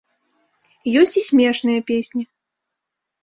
[1.01, 2.23] Ёсць і смешныя песні.